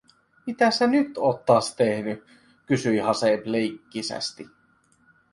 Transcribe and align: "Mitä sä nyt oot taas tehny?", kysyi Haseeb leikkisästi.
"Mitä 0.45 0.71
sä 0.71 0.87
nyt 0.87 1.17
oot 1.17 1.45
taas 1.45 1.75
tehny?", 1.75 2.23
kysyi 2.65 2.97
Haseeb 2.97 3.41
leikkisästi. 3.45 4.47